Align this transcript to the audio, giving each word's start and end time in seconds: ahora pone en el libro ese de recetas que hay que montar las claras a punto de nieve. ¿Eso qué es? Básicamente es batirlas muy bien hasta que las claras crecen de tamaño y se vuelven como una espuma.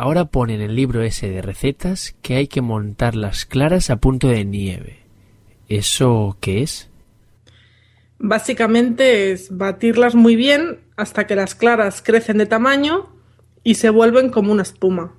ahora 0.00 0.24
pone 0.24 0.54
en 0.54 0.62
el 0.62 0.74
libro 0.74 1.02
ese 1.02 1.28
de 1.28 1.42
recetas 1.42 2.14
que 2.22 2.36
hay 2.36 2.46
que 2.46 2.62
montar 2.62 3.14
las 3.14 3.44
claras 3.44 3.90
a 3.90 3.96
punto 3.96 4.28
de 4.28 4.46
nieve. 4.46 5.00
¿Eso 5.68 6.38
qué 6.40 6.62
es? 6.62 6.88
Básicamente 8.18 9.30
es 9.30 9.54
batirlas 9.54 10.14
muy 10.14 10.36
bien 10.36 10.80
hasta 10.96 11.26
que 11.26 11.36
las 11.36 11.54
claras 11.54 12.00
crecen 12.00 12.38
de 12.38 12.46
tamaño 12.46 13.10
y 13.62 13.74
se 13.74 13.90
vuelven 13.90 14.30
como 14.30 14.52
una 14.52 14.62
espuma. 14.62 15.12